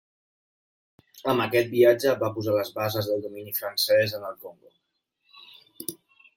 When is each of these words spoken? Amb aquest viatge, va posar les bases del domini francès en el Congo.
Amb 1.33 1.43
aquest 1.45 1.69
viatge, 1.73 2.15
va 2.23 2.31
posar 2.39 2.57
les 2.57 2.73
bases 2.79 3.11
del 3.11 3.23
domini 3.27 3.55
francès 3.61 4.19
en 4.21 4.29
el 4.33 4.43
Congo. 4.49 5.89